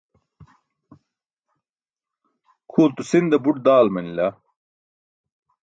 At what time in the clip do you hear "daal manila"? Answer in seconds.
3.65-4.27